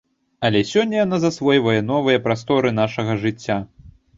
Але 0.47 0.61
сёння 0.69 0.95
яна 1.01 1.19
засвойвае 1.25 1.77
новыя 1.91 2.23
прасторы 2.25 2.75
нашага 2.81 3.21
жыцця. 3.27 3.63